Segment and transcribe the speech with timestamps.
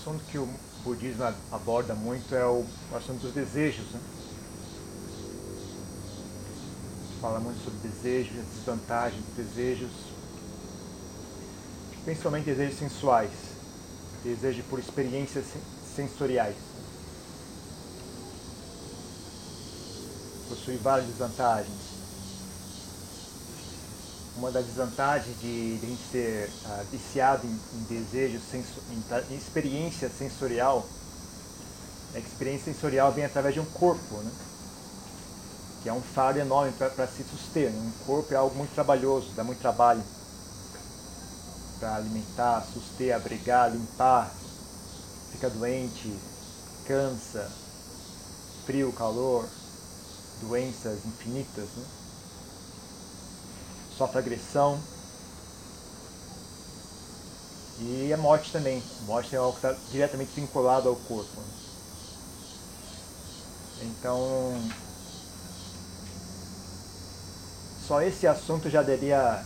[0.00, 0.48] Assunto que o
[0.84, 2.64] budismo aborda muito é o
[2.94, 3.86] assunto dos desejos.
[3.92, 4.00] Né?
[7.20, 9.90] Fala muito sobre desejos, as desvantagens dos desejos,
[12.04, 13.32] principalmente desejos sensuais,
[14.22, 15.46] desejo por experiências
[15.96, 16.56] sensoriais.
[20.48, 21.95] Possui várias desvantagens
[24.36, 29.32] uma das desvantagens de, de a gente ser uh, viciado em, em desejo, senso, em,
[29.34, 30.86] em, experiência sensorial,
[32.14, 34.30] é que a experiência sensorial vem através de um corpo, né?
[35.82, 37.70] que é um fardo enorme para se suster.
[37.70, 37.78] Né?
[37.78, 40.02] Um corpo é algo muito trabalhoso, dá muito trabalho
[41.78, 44.32] para alimentar, suster, abrigar, limpar,
[45.32, 46.14] fica doente,
[46.86, 47.50] cansa,
[48.64, 49.46] frio, calor,
[50.42, 51.68] doenças infinitas.
[51.76, 51.84] Né?
[53.96, 54.78] Sofre agressão.
[57.78, 58.82] E a morte também.
[59.02, 61.40] Morte é algo que está diretamente vinculado ao corpo.
[63.82, 64.58] Então,
[67.86, 69.44] só esse assunto já daria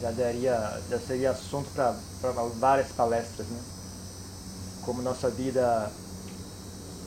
[0.00, 3.60] já daria já seria assunto para várias palestras, né?
[4.84, 5.90] Como nossa vida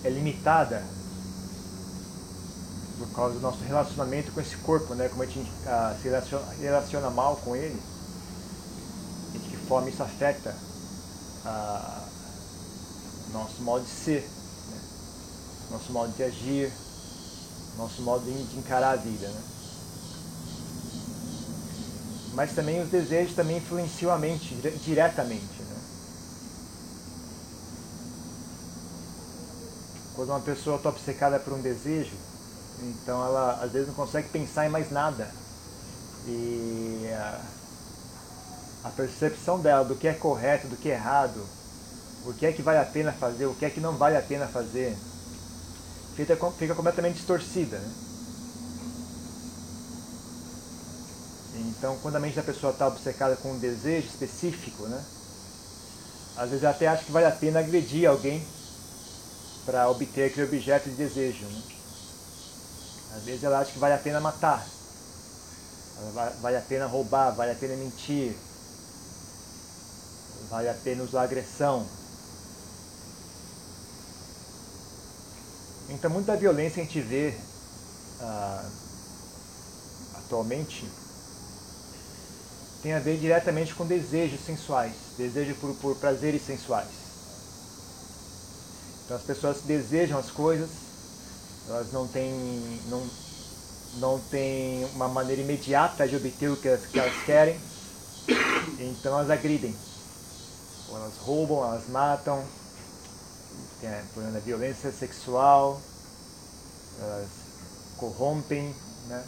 [0.03, 0.83] é limitada
[3.00, 5.08] por causa do nosso relacionamento com esse corpo, né?
[5.08, 7.81] Como a gente ah, se relaciona, relaciona, mal com ele,
[9.33, 10.53] e de que forma isso afeta
[11.45, 12.03] ah,
[13.31, 14.22] nosso modo de ser,
[14.69, 14.81] né?
[15.72, 16.72] nosso modo de agir,
[17.78, 19.41] nosso modo de encarar a vida, né?
[22.34, 25.78] Mas também os desejos também influenciam a mente diretamente, né?
[30.16, 32.12] Quando uma pessoa está obcecada por um desejo,
[32.81, 35.29] então ela às vezes não consegue pensar em mais nada.
[36.28, 37.41] E a,
[38.85, 41.45] a percepção dela do que é correto, do que é errado,
[42.25, 44.22] o que é que vale a pena fazer, o que é que não vale a
[44.22, 44.95] pena fazer,
[46.16, 47.78] fica, fica completamente distorcida.
[47.78, 47.91] Né?
[51.56, 55.01] Então, quando a mente da pessoa está obcecada com um desejo específico, né?
[56.38, 58.46] às vezes até acha que vale a pena agredir alguém
[59.66, 61.46] para obter aquele objeto de desejo.
[61.46, 61.78] Né?
[63.16, 64.66] Às vezes ela acha que vale a pena matar,
[66.42, 68.36] vale a pena roubar, vale a pena mentir,
[70.50, 71.86] vale a pena usar agressão.
[75.90, 77.36] Então, muita violência a gente vê
[78.22, 78.70] ah,
[80.20, 80.88] atualmente
[82.81, 86.88] tem a ver diretamente com desejos sensuais, desejo por, por prazeres sensuais.
[89.03, 90.88] Então, as pessoas desejam as coisas
[91.69, 93.07] elas não têm, não,
[94.00, 97.59] não têm uma maneira imediata de obter o que elas, que elas querem,
[98.80, 99.75] então elas agridem.
[100.90, 102.44] Ou elas roubam, elas matam,
[103.79, 105.79] tem a, por exemplo, a violência sexual,
[107.00, 107.29] elas
[107.97, 108.75] corrompem,
[109.08, 109.24] né?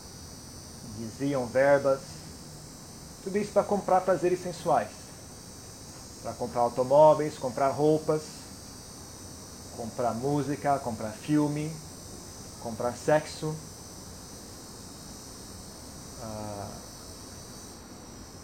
[0.98, 2.02] desviam verbas,
[3.24, 4.90] tudo isso para comprar prazeres sensuais,
[6.24, 8.24] para comprar automóveis, comprar roupas,
[9.78, 11.72] comprar música, comprar filme,
[12.62, 13.56] comprar sexo,
[16.22, 16.70] ah,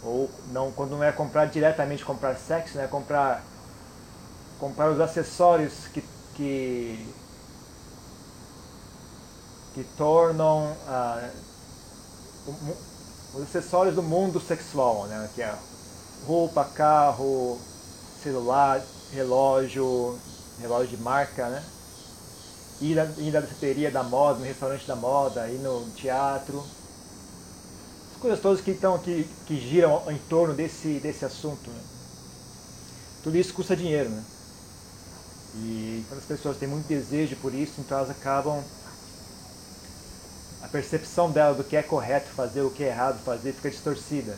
[0.02, 3.42] ou não, quando não é comprar diretamente comprar sexo, né, comprar,
[4.58, 6.02] comprar os acessórios que,
[6.34, 7.14] que,
[9.74, 11.30] que tornam ah,
[13.34, 15.54] os acessórios do mundo sexual, né, que é
[16.26, 17.58] roupa, carro,
[18.22, 20.18] celular, relógio,
[20.60, 21.64] relógio de marca, né?
[22.80, 26.64] Ir, na, ir na da moda, no restaurante da moda, ir no teatro.
[28.14, 31.70] As coisas todas que, estão, que, que giram em torno desse, desse assunto.
[31.70, 31.80] Né?
[33.22, 34.10] Tudo isso custa dinheiro.
[34.10, 34.24] Né?
[35.56, 38.62] E quando as pessoas têm muito desejo por isso, então elas acabam.
[40.62, 44.36] A percepção dela do que é correto fazer, o que é errado fazer, fica distorcida.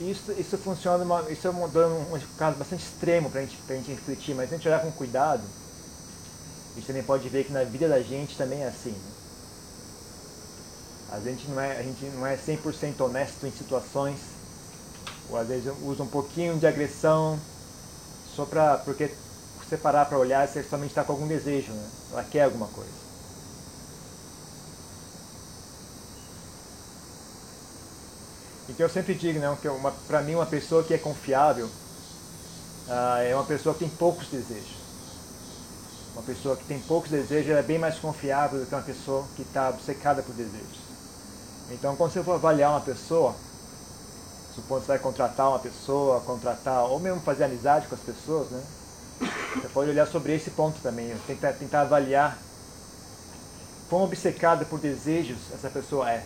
[0.00, 3.90] Isso, isso funciona, uma, isso é um, um caso bastante extremo para gente, a gente
[3.90, 7.64] refletir, mas se a gente olhar com cuidado, a gente também pode ver que na
[7.64, 8.92] vida da gente também é assim.
[8.92, 9.12] Né?
[11.10, 14.18] A gente não é, a gente não é 100% honesto em situações,
[15.28, 17.38] ou às vezes usa um pouquinho de agressão,
[18.36, 19.10] só para, porque
[19.58, 21.88] você parar para olhar, você somente está com algum desejo, né?
[22.12, 23.07] ela quer alguma coisa.
[28.68, 29.68] Então eu sempre digo, né, que
[30.06, 34.76] para mim uma pessoa que é confiável uh, é uma pessoa que tem poucos desejos.
[36.14, 39.42] Uma pessoa que tem poucos desejos é bem mais confiável do que uma pessoa que
[39.42, 40.78] está obcecada por desejos.
[41.70, 43.34] Então quando você for avaliar uma pessoa,
[44.58, 48.50] Supondo que você vai contratar uma pessoa, contratar, ou mesmo fazer amizade com as pessoas,
[48.50, 48.60] né?
[49.54, 52.36] Você pode olhar sobre esse ponto também, tentar, tentar avaliar
[53.88, 56.24] quão obcecada por desejos essa pessoa é.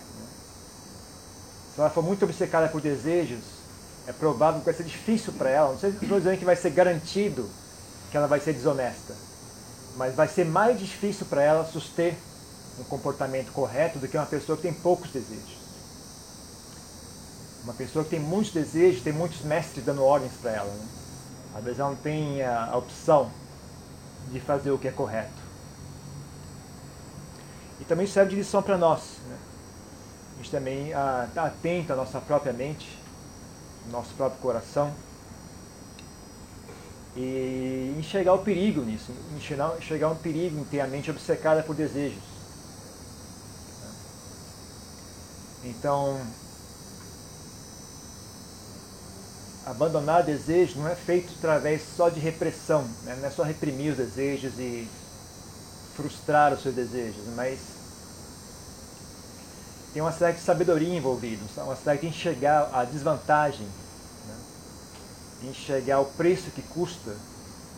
[1.75, 3.41] Se ela for muito obcecada por desejos,
[4.07, 5.73] é provável que vai ser difícil para ela.
[5.73, 7.49] Não sei se estou dizendo que vai ser garantido
[8.11, 9.15] que ela vai ser desonesta,
[9.97, 12.15] mas vai ser mais difícil para ela suster
[12.79, 15.63] um comportamento correto do que uma pessoa que tem poucos desejos.
[17.65, 20.71] Uma pessoa que tem muitos desejos, tem muitos mestres dando ordens para ela.
[20.71, 20.87] Né?
[21.55, 23.31] Às vezes ela não tem a opção
[24.31, 25.41] de fazer o que é correto.
[27.81, 29.01] E também serve de lição para nós.
[29.27, 29.37] Né?
[30.35, 32.99] A gente também está ah, atento à nossa própria mente,
[33.91, 34.93] nosso próprio coração.
[37.17, 41.77] E enxergar o perigo nisso, enxergar, enxergar um perigo em ter a mente obcecada por
[41.77, 42.23] desejos.
[45.65, 46.19] Então,
[49.67, 53.17] abandonar desejo não é feito através só de repressão, né?
[53.21, 54.89] não é só reprimir os desejos e
[55.95, 57.82] frustrar os seus desejos, mas
[59.93, 64.35] tem uma certa sabedoria envolvida, uma certa de enxergar a desvantagem, né?
[65.43, 67.15] de enxergar o preço que custa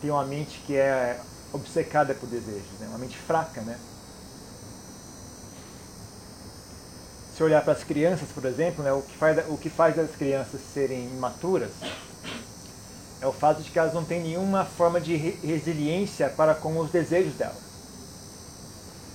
[0.01, 1.19] ter uma mente que é
[1.51, 2.87] obcecada por desejos, né?
[2.87, 3.77] uma mente fraca, né?
[7.35, 10.11] se olhar para as crianças, por exemplo, né, o, que faz, o que faz as
[10.11, 11.71] crianças serem imaturas
[13.19, 16.91] é o fato de que elas não têm nenhuma forma de resiliência para com os
[16.91, 17.55] desejos dela.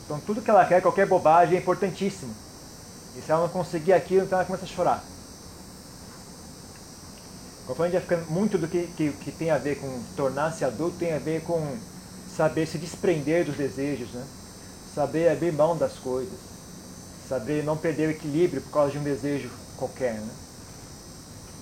[0.04, 2.34] Então tudo que ela quer, qualquer bobagem é importantíssimo.
[3.16, 5.04] E se ela não conseguir aquilo, então ela começa a chorar.
[7.66, 10.64] Conforme a gente vai ficando muito do que, que, que tem a ver com tornar-se
[10.64, 11.76] adulto, tem a ver com
[12.36, 14.24] saber se desprender dos desejos, né?
[14.94, 16.50] saber abrir mão das coisas
[17.30, 20.14] saber não perder o equilíbrio por causa de um desejo qualquer.
[20.14, 20.28] Né?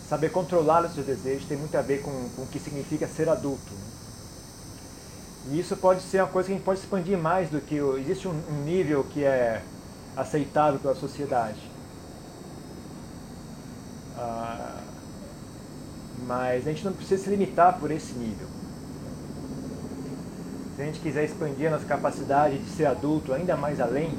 [0.09, 3.29] Saber controlar os seus desejos tem muito a ver com, com o que significa ser
[3.29, 3.71] adulto.
[3.71, 5.51] Né?
[5.51, 7.77] E isso pode ser uma coisa que a gente pode expandir mais do que.
[8.01, 9.63] Existe um, um nível que é
[10.19, 11.61] aceitável pela sociedade.
[14.19, 14.81] Ah,
[16.27, 18.49] mas a gente não precisa se limitar por esse nível.
[20.75, 24.11] Se a gente quiser expandir a nossa capacidade de ser adulto ainda mais além,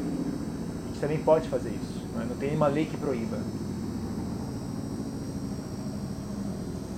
[0.90, 2.08] você também pode fazer isso.
[2.16, 2.26] Não, é?
[2.26, 3.38] não tem nenhuma lei que proíba.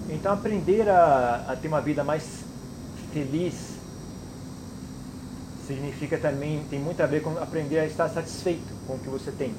[0.10, 2.44] Então aprender a, a ter uma vida mais
[3.12, 3.71] feliz
[5.74, 9.32] significa também, tem muito a ver com aprender a estar satisfeito com o que você
[9.32, 9.54] tem.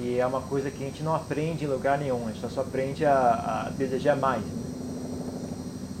[0.00, 2.60] E é uma coisa que a gente não aprende em lugar nenhum, a gente só
[2.60, 4.44] aprende a, a desejar mais.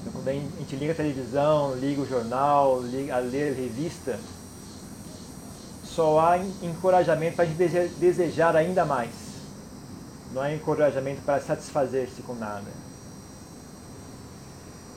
[0.00, 4.18] Então, quando a gente liga a televisão, liga o jornal, liga a ler revista,
[5.84, 9.10] só há encorajamento para a gente desejar ainda mais.
[10.32, 12.87] Não há encorajamento para satisfazer-se com nada.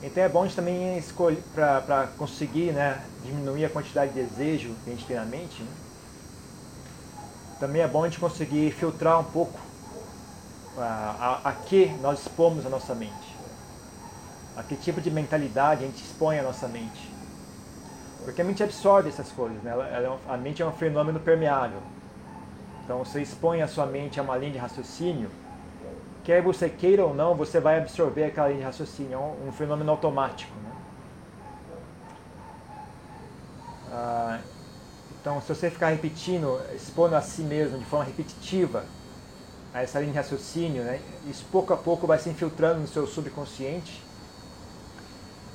[0.02, 4.74] Então é bom a gente também escolher, para conseguir né, diminuir a quantidade de desejo
[4.84, 5.70] que a gente tem na mente, né?
[7.60, 9.56] também é bom a gente conseguir filtrar um pouco
[10.76, 13.36] a, a, a que nós expomos a nossa mente.
[14.56, 17.08] A que tipo de mentalidade a gente expõe a nossa mente.
[18.24, 19.70] Porque a mente absorve essas coisas, né?
[19.70, 21.80] Ela, ela, é a mente é um fenômeno permeável.
[22.84, 25.30] Então você expõe a sua mente a uma linha de raciocínio,
[26.24, 29.52] quer você queira ou não, você vai absorver aquela linha de raciocínio, é um, um
[29.52, 30.52] fenômeno automático.
[30.62, 30.72] Né?
[33.90, 34.38] Ah,
[35.20, 38.84] então se você ficar repetindo, expondo a si mesmo de forma repetitiva
[39.74, 41.00] a essa linha de raciocínio, né?
[41.28, 44.02] isso pouco a pouco vai se infiltrando no seu subconsciente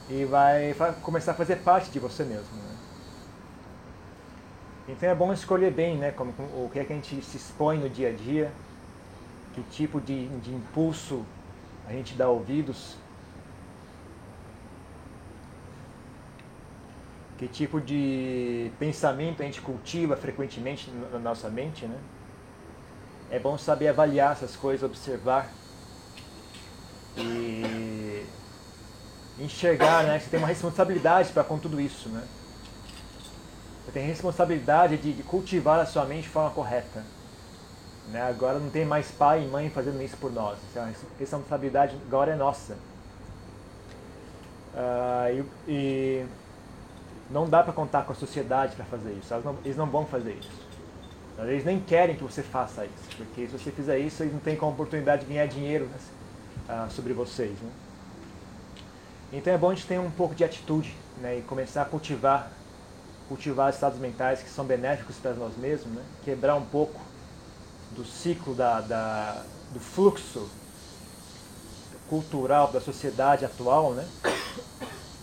[0.10, 2.56] e vai começar a fazer parte de você mesmo.
[2.56, 2.78] Né?
[4.90, 7.78] Então é bom escolher bem né, como, o que é que a gente se expõe
[7.78, 8.52] no dia a dia,
[9.58, 11.26] que tipo de, de impulso
[11.88, 12.96] a gente dá ouvidos,
[17.40, 21.88] que tipo de pensamento a gente cultiva frequentemente na nossa mente.
[21.88, 21.98] Né?
[23.32, 25.52] É bom saber avaliar essas coisas, observar
[27.18, 28.24] e
[29.40, 30.20] enxergar, né?
[30.20, 32.24] Você tem uma responsabilidade para com tudo isso, né?
[33.86, 37.04] Você tem responsabilidade de, de, cultivar a sua mente de forma correta.
[38.08, 38.22] Né?
[38.22, 40.58] Agora não tem mais pai e mãe fazendo isso por nós.
[40.70, 42.78] Essa responsabilidade agora é nossa.
[44.74, 46.26] Uh, e, e,
[47.30, 49.34] não dá para contar com a sociedade para fazer isso.
[49.44, 50.68] Não, eles não vão fazer isso.
[51.40, 54.56] Eles nem querem que você faça isso, porque se você fizer isso, eles não têm
[54.56, 57.52] como oportunidade de ganhar dinheiro né, uh, sobre vocês.
[57.60, 57.70] Né?
[59.34, 62.52] Então é bom a gente ter um pouco de atitude né, e começar a cultivar,
[63.28, 67.00] cultivar estados mentais que são benéficos para nós mesmos, né, quebrar um pouco
[67.92, 70.50] do ciclo da, da, do fluxo
[72.10, 74.08] cultural da sociedade atual, né?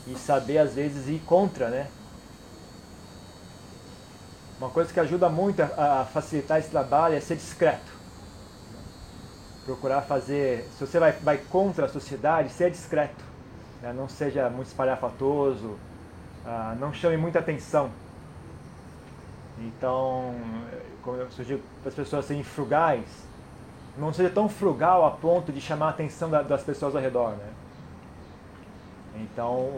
[0.07, 1.89] E saber às vezes ir contra, né?
[4.59, 7.93] Uma coisa que ajuda muito a, a facilitar esse trabalho é ser discreto.
[9.65, 13.25] Procurar fazer, se você vai, vai contra a sociedade, ser discreto.
[13.83, 13.93] Né?
[13.93, 15.79] Não seja muito espalhafatoso,
[16.47, 17.91] ah, não chame muita atenção.
[19.59, 20.35] Então,
[21.03, 23.07] como eu sugiro para as pessoas serem frugais,
[23.97, 27.49] não seja tão frugal a ponto de chamar a atenção das pessoas ao redor, né?
[29.17, 29.71] Então,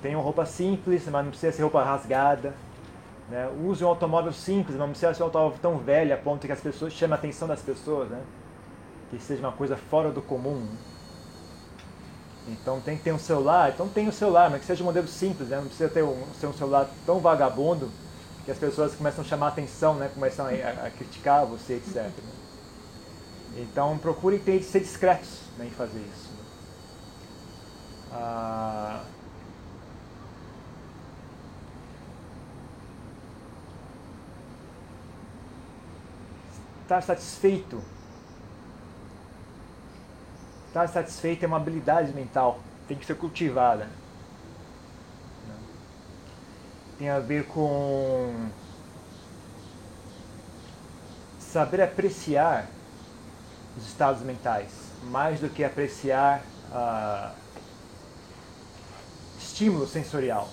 [0.00, 2.54] tenham roupa simples, mas não precisa ser roupa rasgada.
[3.28, 3.48] Né?
[3.62, 6.52] Use um automóvel simples, mas não precisa ser um automóvel tão velho a ponto que
[6.52, 8.20] as pessoas chamem a atenção das pessoas, né?
[9.10, 10.66] Que seja uma coisa fora do comum.
[12.48, 15.06] Então tem que ter um celular, então tem um celular, mas que seja um modelo
[15.06, 15.58] simples, né?
[15.58, 17.90] Não precisa ter um, ser um celular tão vagabundo
[18.50, 20.10] as pessoas começam a chamar atenção, né?
[20.12, 21.96] Começam a, a, a criticar você, etc.
[21.96, 22.12] Né?
[23.58, 26.30] Então procure ter, ser discretos né, em fazer isso.
[28.12, 29.02] Ah,
[36.82, 37.80] estar satisfeito.
[40.68, 43.88] Estar satisfeito é uma habilidade mental, tem que ser cultivada.
[47.00, 48.50] Tem a ver com
[51.38, 52.68] saber apreciar
[53.74, 54.68] os estados mentais,
[55.04, 57.34] mais do que apreciar uh,
[59.38, 60.46] estímulo sensorial.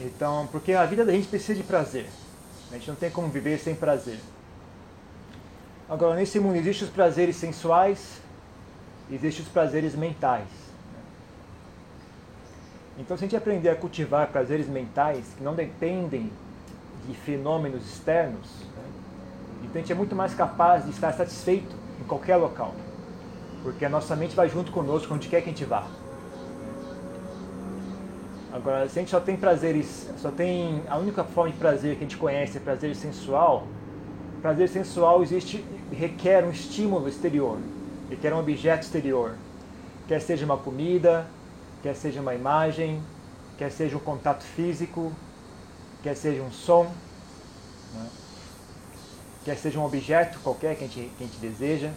[0.00, 2.08] Então, porque a vida da gente precisa de prazer.
[2.70, 4.18] A gente não tem como viver sem prazer.
[5.90, 8.22] Agora, nesse mundo existem os prazeres sensuais,
[9.10, 10.67] existem os prazeres mentais.
[12.98, 16.30] Então, se a gente aprender a cultivar prazeres mentais que não dependem
[17.06, 18.48] de fenômenos externos,
[19.62, 22.74] então a gente é muito mais capaz de estar satisfeito em qualquer local.
[23.62, 25.86] Porque a nossa mente vai junto conosco onde quer que a gente vá.
[28.52, 32.04] Agora, se a gente só tem prazeres, só tem a única forma de prazer que
[32.04, 33.66] a gente conhece é prazer sensual,
[34.42, 37.58] prazer sensual existe requer um estímulo exterior,
[38.10, 39.34] requer um objeto exterior,
[40.08, 41.26] quer seja uma comida,
[41.82, 43.02] quer seja uma imagem,
[43.56, 45.12] quer seja um contato físico,
[46.02, 46.84] quer seja um som.
[47.94, 48.08] Né?
[49.48, 51.90] quer seja um objeto qualquer que a gente, que a gente deseja.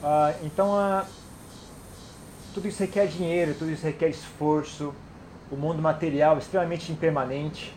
[0.00, 1.04] Ah, então, ah,
[2.54, 4.94] tudo isso requer dinheiro, tudo isso requer esforço.
[5.50, 7.74] O mundo material é extremamente impermanente.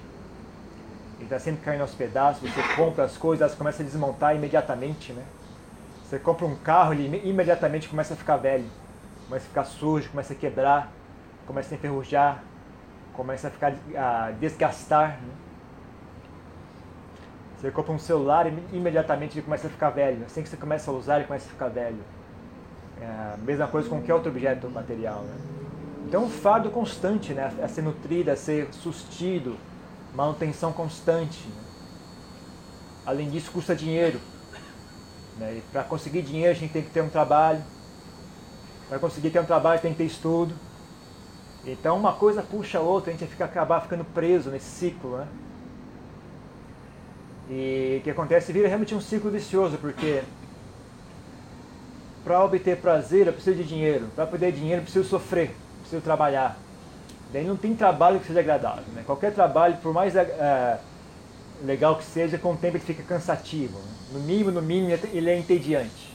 [1.16, 2.48] Ele está sempre caindo aos pedaços.
[2.48, 5.12] Você compra as coisas, elas começam a desmontar imediatamente.
[5.12, 5.24] Né?
[6.06, 8.66] Você compra um carro, ele imediatamente começa a ficar velho,
[9.28, 10.92] começa a ficar sujo, começa a quebrar,
[11.46, 12.44] começa a enferrujar,
[13.14, 15.20] começa a ficar a desgastar.
[15.22, 15.34] Né?
[17.58, 20.26] Você compra um celular e imediatamente ele começa a ficar velho.
[20.26, 22.00] Assim que você começa a usar, ele começa a ficar velho.
[23.02, 25.22] É a mesma coisa com qualquer outro objeto material.
[25.22, 25.36] Né?
[26.06, 27.54] Então, um fardo constante, né?
[27.64, 29.58] a ser nutrido, a ser sustido,
[30.14, 31.48] manutenção constante.
[31.48, 31.64] Né?
[33.06, 34.20] Além disso, custa dinheiro.
[35.38, 35.62] Né?
[35.72, 37.64] Para conseguir dinheiro, a gente tem que ter um trabalho.
[38.90, 40.54] Para conseguir ter um trabalho, tem que ter estudo.
[41.66, 45.18] Então, uma coisa puxa a outra, a gente fica acabar ficando preso nesse ciclo.
[45.18, 45.28] Né?
[47.50, 50.24] E o que acontece vira realmente um ciclo vicioso, porque
[52.24, 56.58] para obter prazer eu preciso de dinheiro, para poder dinheiro eu preciso sofrer, preciso trabalhar.
[57.32, 58.84] Daí não tem trabalho que seja agradável.
[58.94, 59.04] Né?
[59.06, 60.80] Qualquer trabalho, por mais é,
[61.64, 63.78] legal que seja, com o tempo ele fica cansativo.
[63.80, 63.86] Né?
[64.14, 66.14] No mínimo, no mínimo, ele é entediante.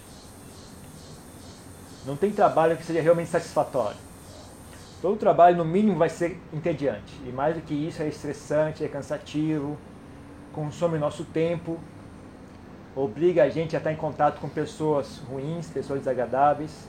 [2.08, 3.98] Não tem trabalho que seja realmente satisfatório.
[5.02, 7.12] Todo trabalho, no mínimo, vai ser entediante.
[7.26, 9.76] E mais do que isso, é estressante, é cansativo,
[10.54, 11.78] consome nosso tempo,
[12.96, 16.88] obriga a gente a estar em contato com pessoas ruins, pessoas desagradáveis.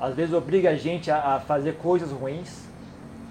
[0.00, 2.64] Às vezes obriga a gente a, fazer coisas ruins,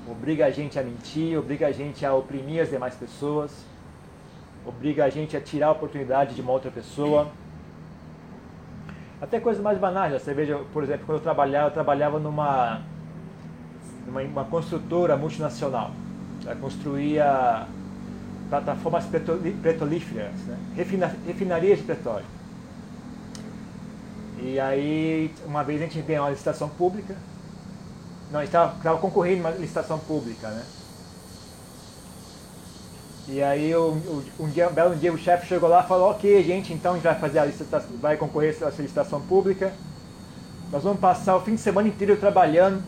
[0.10, 3.52] obriga a gente a mentir, obriga a gente a oprimir as demais pessoas,
[4.66, 7.30] obriga a gente a tirar a oportunidade de uma outra pessoa.
[9.22, 12.82] Até coisas mais banais, você veja, por exemplo, quando eu trabalhava, eu trabalhava numa,
[14.08, 15.92] numa uma construtora multinacional.
[16.44, 17.68] Ela construía
[18.50, 20.58] plataformas petrolíferas, né?
[20.76, 22.26] Refina, refinarias de petróleo.
[24.42, 27.16] E aí, uma vez a gente ganhou uma licitação pública,
[28.32, 30.64] não, estava concorrendo uma licitação pública, né?
[33.28, 36.44] E aí um, um, dia, um belo dia o chefe chegou lá e falou, ok
[36.44, 39.72] gente, então a gente vai fazer a licitação, vai concorrer essa licitação pública.
[40.72, 42.82] Nós vamos passar o fim de semana inteiro trabalhando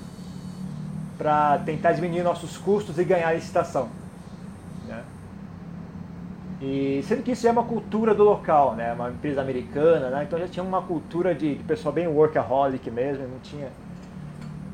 [1.18, 3.90] para tentar diminuir nossos custos e ganhar a licitação.
[6.64, 8.94] E sendo que isso é uma cultura do local, né?
[8.94, 10.24] Uma empresa americana, né?
[10.24, 13.68] Então já tinha uma cultura de, de pessoal bem workaholic mesmo, não tinha.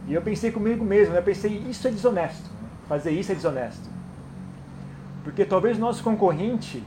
[0.08, 1.20] E eu pensei comigo mesmo, né?
[1.20, 2.44] Eu pensei, isso é desonesto.
[2.62, 2.70] Né?
[2.88, 3.90] Fazer isso é desonesto.
[5.24, 6.84] Porque talvez o nosso concorrente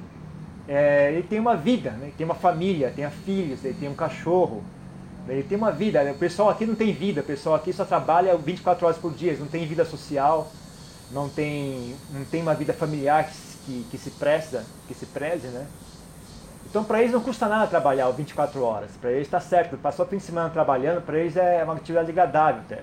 [0.68, 2.06] é, ele tem uma vida, né?
[2.06, 4.62] ele tem uma família, tem filhos, ele tem um cachorro,
[5.26, 5.34] né?
[5.34, 6.02] ele tem uma vida.
[6.02, 6.12] Né?
[6.12, 9.36] O pessoal aqui não tem vida, o pessoal aqui só trabalha 24 horas por dia,
[9.38, 10.50] não tem vida social,
[11.10, 13.28] não tem, não tem uma vida familiar
[13.66, 15.66] que, que, se preza, que se preze, né?
[16.68, 20.08] Então para eles não custa nada trabalhar 24 horas, para eles está certo, passou o
[20.08, 22.82] fim de semana trabalhando, para eles é uma atividade agradável até.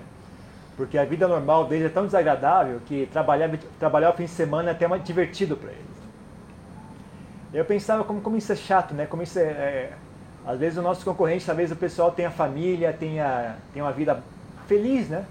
[0.80, 4.70] Porque a vida normal deles é tão desagradável que trabalhar, trabalhar o fim de semana
[4.70, 5.84] é até mais divertido para eles.
[7.52, 9.04] Eu pensava como, como isso é chato, né?
[9.04, 9.92] Como isso é, é,
[10.46, 14.22] às vezes o nosso concorrente, talvez o pessoal tenha família, tenha, tenha uma vida
[14.66, 15.26] feliz, né?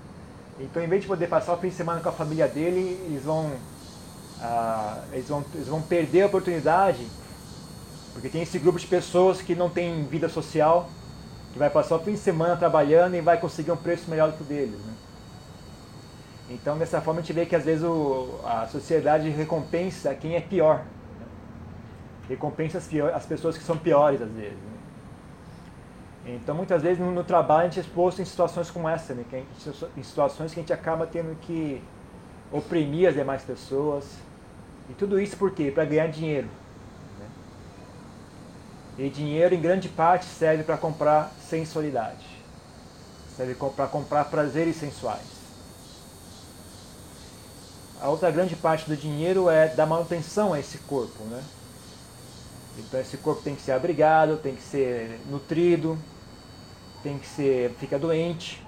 [0.60, 3.24] Então, em vez de poder passar o fim de semana com a família dele, eles
[3.24, 3.50] vão,
[4.44, 7.08] ah, eles vão, eles vão perder a oportunidade,
[8.14, 10.88] porque tem esse grupo de pessoas que não tem vida social,
[11.52, 14.38] que vai passar o fim de semana trabalhando e vai conseguir um preço melhor do
[14.38, 14.99] que o deles, né?
[16.50, 20.42] Então, dessa forma, a gente vê que às vezes o, a sociedade recompensa quem é
[20.42, 20.84] pior
[22.30, 24.54] recompensa as, pior, as pessoas que são piores às vezes.
[24.54, 24.78] Né?
[26.36, 29.26] Então muitas vezes no, no, trabalho a gente é exposto em situações como essa, né?
[29.32, 29.48] gente,
[29.98, 31.82] em situações que a gente acaba tendo que
[32.52, 34.06] oprimir as demais pessoas.
[34.90, 35.72] E tudo isso por quê?
[35.72, 36.48] Para ganhar dinheiro.
[37.20, 37.26] Né?
[39.00, 42.28] E dinheiro em grande parte serve para comprar sensualidade.
[43.36, 45.39] Serve para comprar prazeres sensuais.
[48.02, 51.44] A outra grande parte do dinheiro é dar manutenção a esse corpo, né?
[52.78, 56.00] Então esse corpo tem que ser abrigado, tem que ser nutrido,
[57.04, 58.66] tem que ser, fica doente,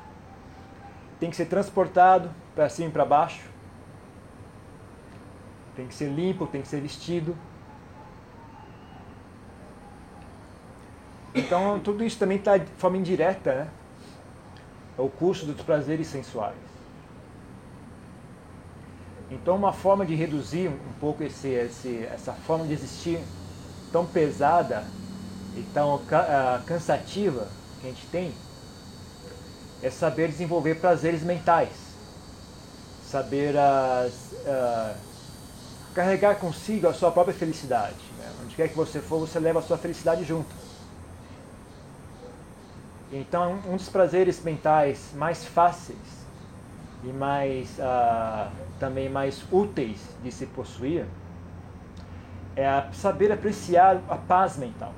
[1.18, 3.48] tem que ser transportado para cima e para baixo,
[5.78, 7.38] tem que ser limpo, tem que ser vestido.
[11.34, 13.70] Então tudo isso também está de forma indireta, né?
[14.98, 16.71] É o custo dos prazeres sensuais.
[19.32, 23.18] Então uma forma de reduzir um pouco esse, esse, essa forma de existir
[23.90, 24.84] tão pesada
[25.56, 26.02] e tão uh,
[26.66, 27.48] cansativa
[27.80, 28.34] que a gente tem
[29.82, 31.72] é saber desenvolver prazeres mentais,
[33.10, 34.96] saber uh,
[35.96, 37.96] carregar consigo a sua própria felicidade.
[38.18, 38.30] Né?
[38.44, 40.54] Onde quer que você for, você leva a sua felicidade junto.
[43.14, 46.21] Então, um dos prazeres mentais mais fáceis
[47.04, 51.06] e mais uh, também mais úteis de se possuir
[52.56, 54.94] é saber apreciar a paz mental.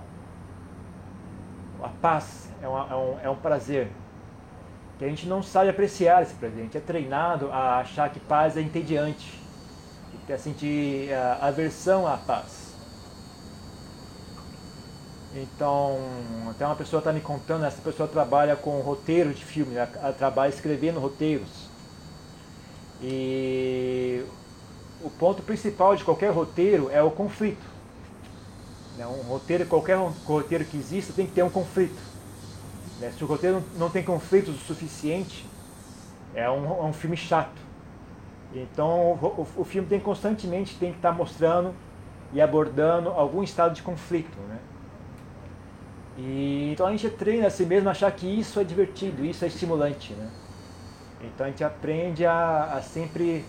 [1.82, 3.90] A paz é, uma, é, um, é um prazer
[4.98, 6.60] que a gente não sabe apreciar esse prazer.
[6.60, 9.40] A gente é treinado a achar que paz é entediante,
[10.32, 12.74] a sentir a aversão à paz.
[15.36, 15.98] Então,
[16.50, 20.50] até uma pessoa está me contando, essa pessoa trabalha com roteiro de filme, ela trabalha
[20.50, 21.63] escrevendo roteiros.
[23.04, 24.24] E
[25.02, 27.62] o ponto principal de qualquer roteiro é o conflito.
[28.98, 32.00] Né, um roteiro, qualquer roteiro que exista tem que ter um conflito.
[33.00, 35.46] Né, se o roteiro não tem conflitos o suficiente,
[36.34, 37.62] é um, é um filme chato.
[38.54, 41.74] Então o, o, filme tem constantemente tem que estar mostrando
[42.32, 44.38] e abordando algum estado de conflito.
[44.48, 44.60] Né?
[46.18, 49.44] E, então a gente treina a si mesmo a achar que isso é divertido, isso
[49.44, 50.14] é estimulante.
[50.14, 50.30] Né?
[51.24, 53.46] Então a gente aprende a, a sempre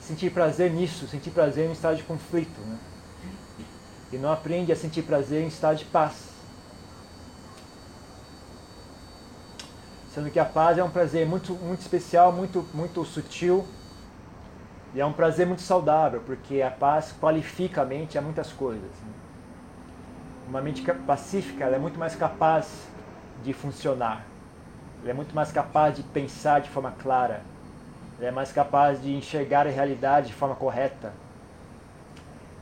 [0.00, 2.60] sentir prazer nisso, sentir prazer em estado de conflito.
[2.60, 2.78] Né?
[4.12, 6.30] E não aprende a sentir prazer em estado de paz.
[10.14, 13.66] Sendo que a paz é um prazer muito, muito especial, muito, muito sutil.
[14.94, 18.82] E é um prazer muito saudável, porque a paz qualifica a mente a muitas coisas.
[18.82, 19.12] Né?
[20.48, 22.86] Uma mente pacífica é muito mais capaz
[23.42, 24.24] de funcionar.
[25.06, 27.40] Ela é muito mais capaz de pensar de forma clara
[28.18, 31.12] ele é mais capaz de enxergar a realidade de forma correta.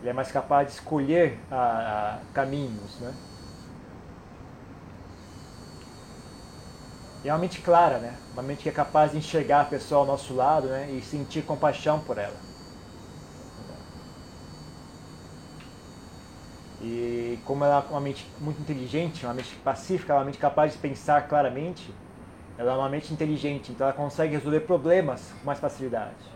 [0.00, 3.14] Ele é mais capaz de escolher a, a caminhos, né?
[7.22, 8.14] E é uma mente clara, né?
[8.32, 10.90] Uma mente que é capaz de enxergar a pessoa ao nosso lado, né?
[10.90, 12.36] E sentir compaixão por ela.
[16.82, 20.78] E como ela é uma mente muito inteligente, uma mente pacífica, uma mente capaz de
[20.78, 21.94] pensar claramente,
[22.56, 26.34] ela é uma mente inteligente, então ela consegue resolver problemas com mais facilidade.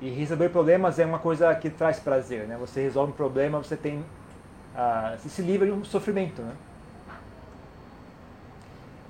[0.00, 2.56] E resolver problemas é uma coisa que traz prazer, né?
[2.58, 4.04] Você resolve um problema, você tem
[4.80, 6.54] ah, você se livra de um sofrimento, né?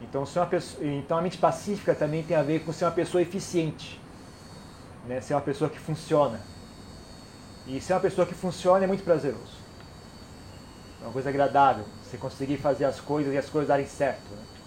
[0.00, 2.92] Então, ser uma pessoa, então a mente pacífica também tem a ver com ser uma
[2.92, 4.00] pessoa eficiente,
[5.06, 5.20] né?
[5.20, 6.40] Ser uma pessoa que funciona.
[7.66, 9.58] E ser uma pessoa que funciona é muito prazeroso.
[11.02, 14.30] uma coisa agradável, você conseguir fazer as coisas e as coisas darem certo.
[14.30, 14.57] Né?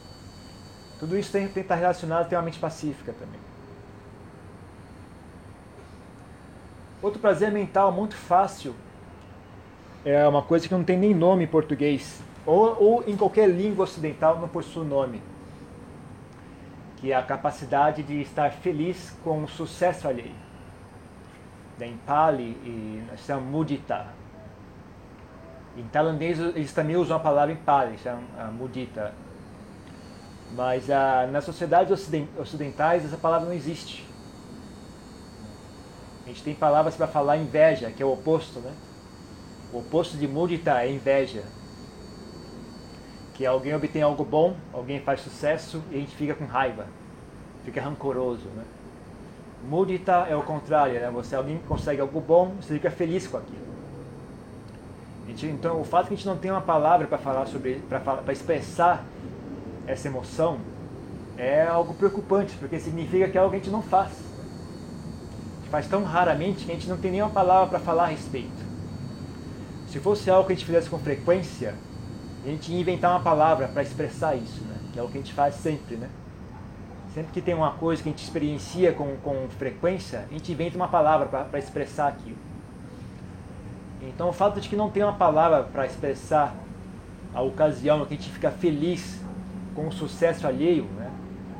[1.02, 3.40] Tudo isso tem, tem que estar relacionado a ter uma mente pacífica também.
[7.02, 8.76] Outro prazer mental muito fácil
[10.06, 13.86] é uma coisa que não tem nem nome em português, ou, ou em qualquer língua
[13.86, 15.24] ocidental não possui nome,
[16.98, 20.36] que é a capacidade de estar feliz com o sucesso alheio.
[21.80, 24.06] Em Pali e nós mudita.
[25.76, 28.22] Em tailandês eles também usam a palavra em Pali, chamam
[28.54, 29.12] mudita.
[30.56, 34.06] Mas ah, nas sociedades ocidentais essa palavra não existe.
[36.26, 38.72] A gente tem palavras para falar inveja, que é o oposto, né?
[39.74, 41.44] O oposto de mudita é inveja.
[43.34, 46.86] Que alguém obtém algo bom, alguém faz sucesso e a gente fica com raiva,
[47.64, 48.64] fica rancoroso, né?
[49.68, 51.10] Mudita é o contrário, né?
[51.12, 53.72] Você alguém consegue algo bom, você fica feliz com aquilo.
[55.28, 58.34] Gente, então, o fato que a gente não tem uma palavra para falar sobre, para
[58.34, 59.06] expressar
[59.88, 60.60] essa emoção,
[61.38, 64.12] é algo preocupante, porque significa que é algo que a gente não faz.
[64.12, 68.08] A gente faz tão raramente que a gente não tem nenhuma palavra para falar a
[68.08, 68.72] respeito.
[69.88, 71.76] Se fosse algo que a gente fizesse com frequência,
[72.46, 74.76] a gente ia inventar uma palavra para expressar isso, né?
[74.94, 75.96] que é o que a gente faz sempre.
[75.96, 76.10] Né?
[77.14, 80.78] Sempre que tem uma coisa que a gente experiencia com, com frequência, a gente inventa
[80.78, 82.38] uma palavra para expressar aquilo.
[84.02, 86.56] Então o fato de que não tem uma palavra para expressar
[87.34, 89.20] a ocasião que a gente fica feliz
[89.76, 91.12] com o sucesso alheio, né?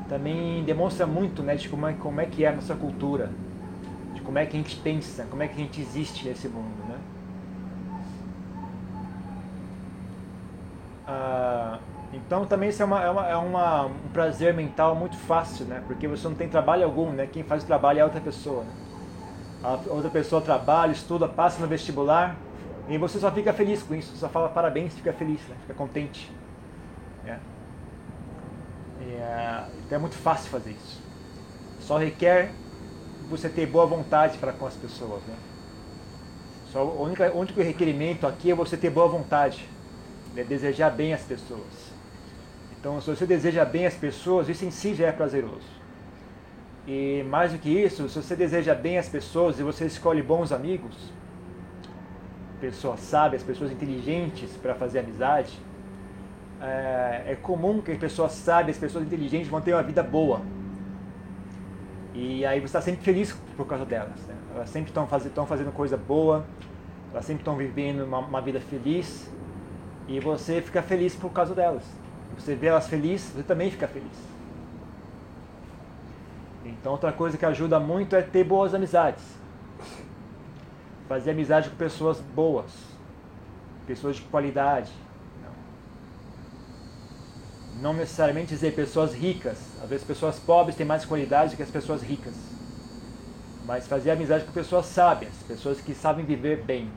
[0.08, 3.30] também demonstra muito né, de como é, como é que é a nossa cultura,
[4.14, 6.76] de como é que a gente pensa, como é que a gente existe nesse mundo.
[6.86, 6.98] Né?
[11.06, 11.78] Ah,
[12.12, 15.82] então também isso é, uma, é, uma, é uma, um prazer mental muito fácil, né?
[15.86, 17.26] porque você não tem trabalho algum, né?
[17.26, 18.64] quem faz o trabalho é outra pessoa.
[18.64, 18.70] Né?
[19.62, 22.36] A outra pessoa trabalha, estuda, passa no vestibular,
[22.88, 25.56] e você só fica feliz com isso, só fala parabéns, fica feliz, né?
[25.62, 26.30] fica contente.
[27.26, 27.38] É.
[29.10, 31.00] É, então é muito fácil fazer isso.
[31.80, 32.52] Só requer
[33.28, 35.22] você ter boa vontade para com as pessoas.
[35.24, 35.34] Né?
[36.70, 39.68] Só o único, o único requerimento aqui é você ter boa vontade,
[40.34, 40.44] né?
[40.44, 41.92] desejar bem as pessoas.
[42.78, 45.82] Então, se você deseja bem as pessoas, isso em si já é prazeroso.
[46.86, 50.50] E mais do que isso, se você deseja bem as pessoas e você escolhe bons
[50.50, 50.96] amigos,
[52.60, 55.58] pessoas sábias, pessoas inteligentes para fazer amizade,
[56.62, 60.40] é, é comum que as pessoas sábias, as pessoas inteligentes vão ter uma vida boa.
[62.14, 64.20] E aí você está sempre feliz por causa delas.
[64.26, 64.34] Né?
[64.54, 66.44] Elas sempre estão fazendo, fazendo coisa boa,
[67.10, 69.30] elas sempre estão vivendo uma, uma, vida feliz
[70.06, 71.84] e você fica feliz por causa delas.
[72.38, 74.32] Você vê elas felizes, você também fica feliz.
[76.64, 79.24] Então outra coisa que ajuda muito é ter boas amizades.
[81.08, 82.72] Fazer amizade com pessoas boas,
[83.86, 84.92] pessoas de qualidade,
[87.82, 89.58] não necessariamente dizer pessoas ricas.
[89.82, 92.34] Às vezes pessoas pobres têm mais qualidade do que as pessoas ricas.
[93.66, 96.88] Mas fazer amizade com pessoas sábias, pessoas que sabem viver bem.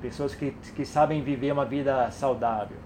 [0.00, 2.78] Pessoas que, que sabem viver uma vida saudável.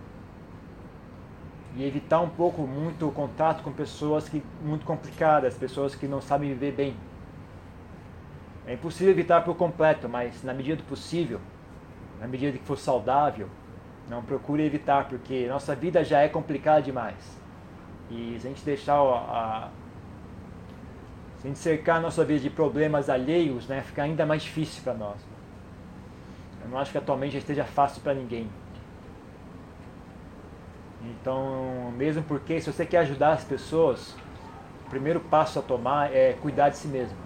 [1.76, 6.20] E evitar um pouco muito o contato com pessoas que, muito complicadas, pessoas que não
[6.20, 6.96] sabem viver bem.
[8.66, 11.40] É impossível evitar por completo, mas na medida do possível,
[12.20, 13.48] na medida que for saudável,
[14.10, 17.40] não procure evitar, porque nossa vida já é complicada demais.
[18.10, 19.68] E se a gente deixar a,
[21.38, 24.82] se a gente cercar a nossa vida de problemas alheios, né, fica ainda mais difícil
[24.82, 25.16] para nós.
[26.60, 28.50] Eu não acho que atualmente já esteja fácil para ninguém.
[31.04, 34.16] Então, mesmo porque se você quer ajudar as pessoas,
[34.86, 37.16] o primeiro passo a tomar é cuidar de si mesmo.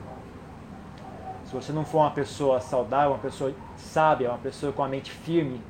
[1.47, 5.11] Se você não for uma pessoa saudável, uma pessoa sábia, uma pessoa com a mente
[5.11, 5.61] firme,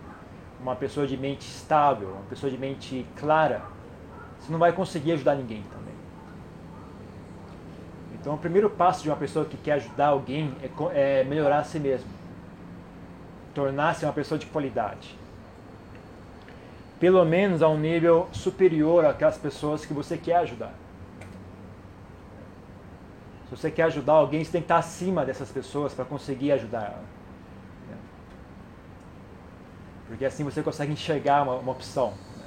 [0.65, 3.61] uma pessoa de mente estável, uma pessoa de mente clara,
[4.41, 5.93] você não vai conseguir ajudar ninguém também.
[8.15, 11.65] Então, o primeiro passo de uma pessoa que quer ajudar alguém é, é melhorar a
[11.65, 12.09] si mesmo,
[13.55, 15.15] tornar-se uma pessoa de qualidade.
[16.99, 20.73] Pelo menos a um nível superior àquelas pessoas que você quer ajudar.
[23.51, 26.99] Se você quer ajudar alguém, você tem que estar acima dessas pessoas para conseguir ajudar.
[30.07, 32.11] Porque assim você consegue enxergar uma, uma opção.
[32.11, 32.45] Né?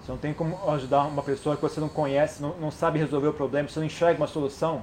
[0.00, 3.28] Você não tem como ajudar uma pessoa que você não conhece, não, não sabe resolver
[3.28, 4.82] o problema, você não enxerga uma solução.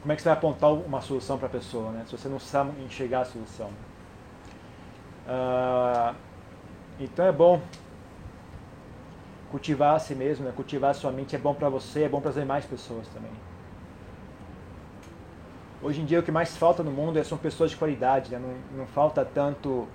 [0.00, 2.04] Como é que você vai apontar uma solução para a pessoa, né?
[2.06, 3.70] se você não sabe enxergar a solução?
[5.26, 6.14] Uh,
[7.00, 7.60] então é bom
[9.50, 10.52] cultivar a si mesmo, né?
[10.54, 13.30] cultivar a sua mente é bom para você, é bom para as demais pessoas também.
[15.82, 18.38] Hoje em dia o que mais falta no mundo é, são pessoas de qualidade, né?
[18.38, 19.86] não, não falta tanto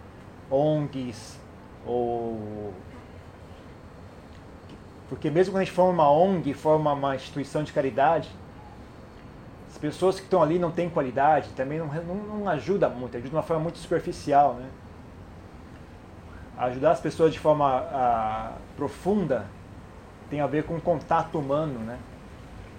[0.50, 1.38] ONGs
[1.86, 2.74] ou
[5.10, 8.30] porque mesmo quando a gente forma uma ONG, forma uma instituição de caridade,
[9.69, 13.30] as pessoas que estão ali não têm qualidade, também não, não, não ajuda muito, ajuda
[13.30, 14.56] de uma forma muito superficial.
[14.56, 14.69] Né?
[16.58, 19.46] Ajudar as pessoas de forma a, profunda
[20.30, 22.00] tem a ver com contato humano, né?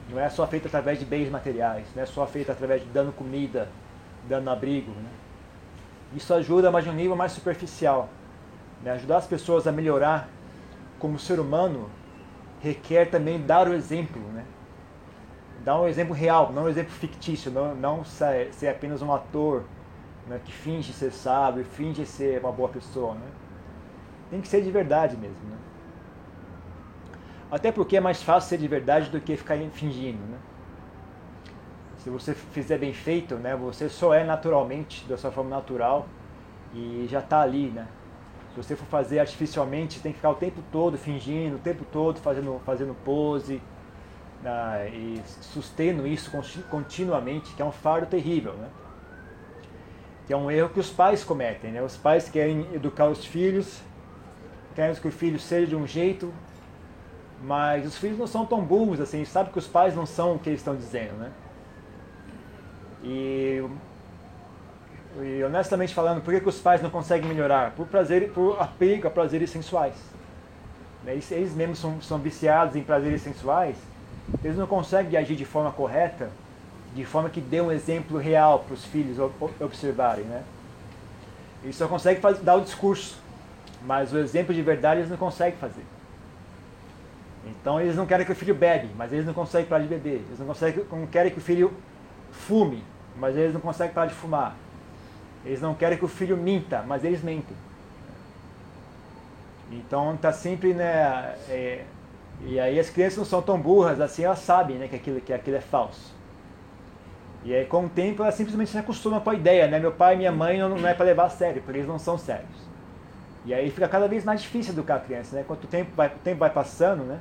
[0.09, 3.13] Não é só feito através de bens materiais, não é só feito através de dando
[3.13, 3.69] comida,
[4.29, 4.91] dando abrigo.
[4.91, 5.11] Né?
[6.15, 8.09] Isso ajuda, mas de um nível mais superficial.
[8.83, 8.93] Né?
[8.93, 10.29] Ajudar as pessoas a melhorar
[10.99, 11.91] como ser humano
[12.61, 14.45] requer também dar o exemplo, né?
[15.63, 19.65] Dar um exemplo real, não um exemplo fictício, não, não ser, ser apenas um ator
[20.27, 23.27] né, que finge ser sábio, finge ser uma boa pessoa, né?
[24.31, 25.57] Tem que ser de verdade mesmo, né?
[27.55, 30.39] Até porque é mais fácil ser de verdade do que ficar fingindo, né?
[31.99, 36.09] Se você fizer bem feito, né, você só é naturalmente, da sua forma natural,
[36.75, 37.87] e já está ali, né?
[38.51, 42.19] Se você for fazer artificialmente, tem que ficar o tempo todo fingindo, o tempo todo
[42.19, 43.63] fazendo, fazendo pose
[44.43, 46.33] né, e sustendo isso
[46.69, 48.69] continuamente, que é um fardo terrível, né?
[50.27, 51.81] Que é um erro que os pais cometem, né?
[51.85, 53.81] Os pais querem educar os filhos,
[54.75, 56.35] querem que o filho seja de um jeito,
[57.47, 60.39] mas os filhos não são tão burros assim, sabe que os pais não são o
[60.39, 61.31] que eles estão dizendo, né?
[63.03, 63.63] E
[65.21, 67.71] e honestamente falando, por que, que os pais não conseguem melhorar?
[67.73, 69.95] Por prazer, por apego a prazeres sensuais.
[71.05, 73.77] Né, eles, eles mesmos são, são viciados em prazeres sensuais,
[74.43, 76.31] eles não conseguem agir de forma correta,
[76.95, 79.19] de forma que dê um exemplo real para os filhos
[79.61, 80.25] observarem.
[80.25, 80.43] Né?
[81.63, 83.19] Eles só conseguem fazer, dar o discurso,
[83.85, 85.85] mas o exemplo de verdade eles não conseguem fazer.
[87.65, 90.23] Então eles não querem que o filho bebe, mas eles não conseguem parar de beber.
[90.27, 91.73] Eles não, conseguem, não querem que o filho
[92.31, 92.85] fume,
[93.17, 94.55] mas eles não conseguem parar de fumar.
[95.47, 97.57] Eles não querem que o filho minta, mas eles mentem.
[99.73, 101.37] Então está sempre, né?
[101.49, 101.85] É,
[102.43, 105.33] e aí as crianças não são tão burras assim, elas sabem né, que, aquilo, que
[105.33, 106.15] aquilo é falso.
[107.45, 109.79] E aí com o tempo elas simplesmente se acostumam com a ideia, né?
[109.79, 111.99] Meu pai e minha mãe não, não é para levar a sério, porque eles não
[111.99, 112.69] são sérios.
[113.47, 115.45] E aí fica cada vez mais difícil educar a criança, né?
[115.47, 117.19] Quanto tempo vai, o tempo vai passando, né?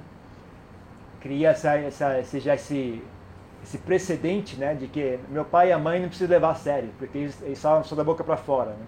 [1.24, 3.02] Cria essa, essa, esse, já esse,
[3.64, 6.90] esse precedente né, de que meu pai e a mãe não precisam levar a sério,
[7.00, 8.72] porque eles, eles falam só da boca para fora.
[8.72, 8.86] Né?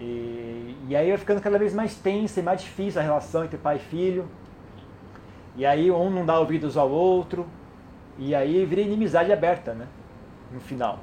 [0.00, 3.56] E, e aí vai ficando cada vez mais tensa e mais difícil a relação entre
[3.56, 4.28] pai e filho.
[5.54, 7.46] E aí um não dá ouvidos ao outro,
[8.18, 9.86] e aí vira inimizade aberta né,
[10.50, 10.98] no final.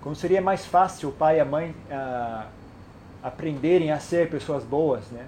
[0.00, 2.46] Como seria mais fácil o pai e a mãe ah,
[3.24, 5.26] aprenderem a ser pessoas boas, né?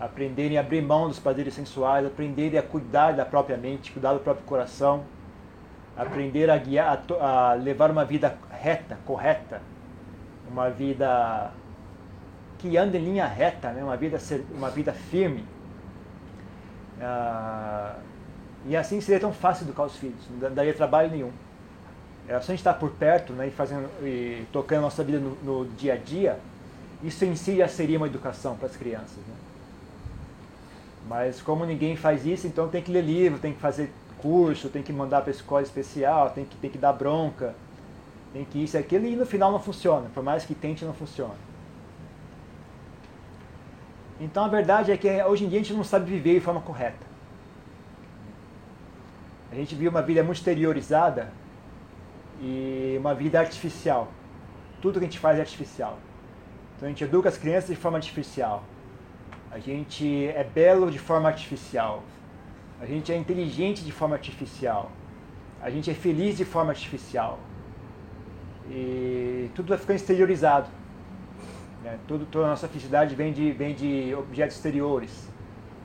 [0.00, 4.20] Aprenderem a abrir mão dos prazeres sensuais, aprenderem a cuidar da própria mente, cuidar do
[4.20, 5.04] próprio coração,
[5.96, 9.60] aprender a guiar, a, a levar uma vida reta, correta,
[10.48, 11.50] uma vida
[12.58, 13.82] que anda em linha reta, né?
[13.82, 14.18] uma, vida,
[14.52, 15.44] uma vida firme.
[17.00, 17.96] Ah,
[18.66, 21.32] e assim seria tão fácil educar os filhos, não daria trabalho nenhum.
[22.28, 25.18] É só a gente estar por perto né, e, fazendo, e tocando a nossa vida
[25.18, 26.38] no, no dia a dia,
[27.02, 29.16] isso em si já seria uma educação para as crianças.
[29.16, 29.34] Né?
[31.08, 34.82] Mas como ninguém faz isso, então tem que ler livro, tem que fazer curso, tem
[34.82, 37.54] que mandar para escola especial, tem que, tem que dar bronca,
[38.32, 40.92] tem que isso e aquilo, e no final não funciona, por mais que tente, não
[40.92, 41.34] funciona.
[44.20, 46.60] Então a verdade é que hoje em dia a gente não sabe viver de forma
[46.60, 47.06] correta.
[49.50, 51.32] A gente vive uma vida muito exteriorizada
[52.40, 54.08] e uma vida artificial.
[54.82, 55.98] Tudo que a gente faz é artificial.
[56.76, 58.62] Então a gente educa as crianças de forma artificial.
[59.50, 62.02] A gente é belo de forma artificial.
[62.80, 64.90] A gente é inteligente de forma artificial.
[65.60, 67.38] A gente é feliz de forma artificial.
[68.70, 70.68] E tudo vai ficando exteriorizado.
[71.82, 71.98] Né?
[72.06, 75.28] Tudo, toda a nossa felicidade vem de, vem de objetos exteriores.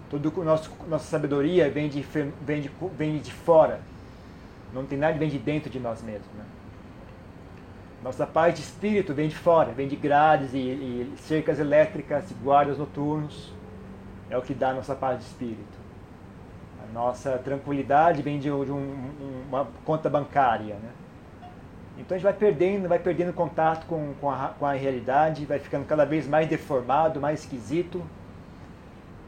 [0.09, 3.81] Toda a nossa sabedoria vem de, vem, de, vem de fora.
[4.73, 6.27] Não tem nada que vem de dentro de nós mesmos.
[6.37, 6.45] Né?
[8.03, 12.77] Nossa paz de espírito vem de fora, vem de grades e, e cercas elétricas, guardas
[12.77, 13.53] noturnos.
[14.29, 15.77] É o que dá a nossa paz de espírito.
[16.83, 20.75] A nossa tranquilidade vem de, de um, uma conta bancária.
[20.75, 20.89] Né?
[21.97, 25.59] Então a gente vai perdendo, vai perdendo contato com, com, a, com a realidade, vai
[25.59, 28.03] ficando cada vez mais deformado, mais esquisito.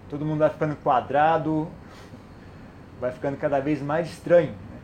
[0.09, 1.69] Todo mundo vai ficando quadrado,
[2.99, 4.51] vai ficando cada vez mais estranho.
[4.51, 4.79] Né?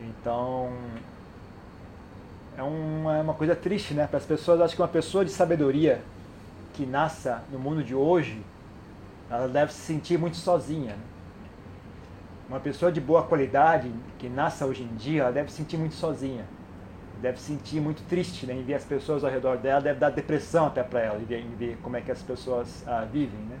[0.00, 0.70] Então,
[2.56, 4.06] é uma, é uma coisa triste, né?
[4.06, 6.02] Para as pessoas, acho que uma pessoa de sabedoria
[6.74, 8.42] que nasça no mundo de hoje,
[9.30, 10.92] ela deve se sentir muito sozinha.
[10.92, 11.02] Né?
[12.48, 15.94] Uma pessoa de boa qualidade que nasça hoje em dia, ela deve se sentir muito
[15.94, 16.44] sozinha.
[17.20, 20.10] deve se sentir muito triste né, em ver as pessoas ao redor dela, deve dar
[20.10, 23.38] depressão até para ela, em ver, em ver, como é que as pessoas ah, vivem.
[23.48, 23.58] Né?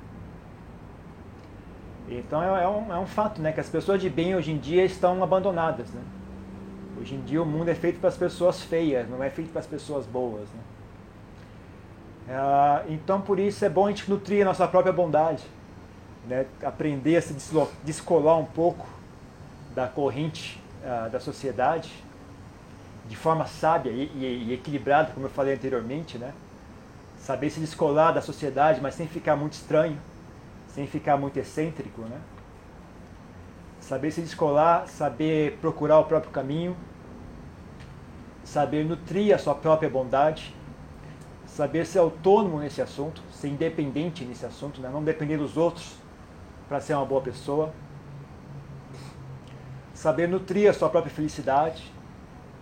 [2.08, 4.58] Então é, é, um, é um fato né, que as pessoas de bem hoje em
[4.58, 5.90] dia estão abandonadas.
[5.90, 6.02] Né?
[7.02, 9.58] Hoje em dia o mundo é feito para as pessoas feias, não é feito para
[9.58, 10.48] as pessoas boas.
[10.50, 10.60] Né?
[12.28, 15.42] Ah, então por isso é bom a gente nutrir a nossa própria bondade,
[16.28, 16.46] né?
[16.62, 17.34] aprender a se
[17.82, 18.86] descolar um pouco
[19.74, 21.92] da corrente ah, da sociedade
[23.08, 26.32] de forma sábia e, e, e, equilibrada, como eu falei anteriormente, né?
[27.18, 29.98] Saber se descolar da sociedade, mas sem ficar muito estranho,
[30.68, 32.20] sem ficar muito excêntrico, né?
[33.80, 36.76] Saber se descolar, saber procurar o próprio caminho,
[38.52, 40.54] saber nutrir a sua própria bondade,
[41.46, 44.90] saber ser autônomo nesse assunto, ser independente nesse assunto, né?
[44.92, 45.94] não depender dos outros
[46.68, 47.72] para ser uma boa pessoa,
[49.94, 51.90] saber nutrir a sua própria felicidade,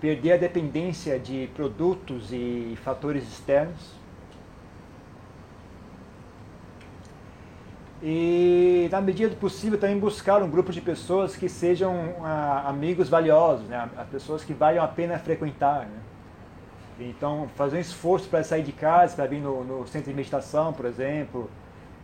[0.01, 4.00] perder a dependência de produtos e fatores externos.
[8.03, 13.11] E, na medida do possível, também buscar um grupo de pessoas que sejam ah, amigos
[13.11, 13.91] valiosos, né?
[14.11, 15.81] pessoas que valham a pena frequentar.
[15.81, 16.01] Né?
[16.99, 20.73] Então, fazer um esforço para sair de casa, para vir no, no, centro de meditação,
[20.73, 21.51] por exemplo,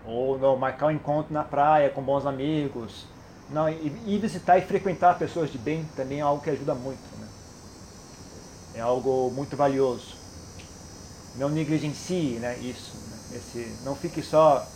[0.05, 3.07] ou no, marcar um encontro na praia com bons amigos.
[3.49, 7.01] Não, ir visitar e frequentar pessoas de bem também é algo que ajuda muito.
[7.19, 7.27] Né?
[8.75, 10.15] É algo muito valioso.
[11.37, 12.97] Não negligencie né, isso.
[12.97, 13.39] Né?
[13.39, 14.67] Esse, não fique só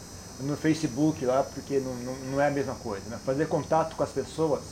[0.40, 3.04] no Facebook lá, porque não, não, não é a mesma coisa.
[3.08, 3.18] Né?
[3.24, 4.62] Fazer contato com as pessoas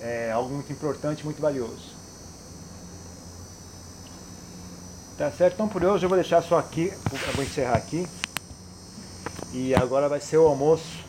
[0.00, 1.94] é algo muito importante, muito valioso.
[5.16, 5.54] Tá certo?
[5.54, 8.06] Então por hoje eu vou deixar só aqui, eu vou encerrar aqui.
[9.52, 11.05] E agora vai ser o almoço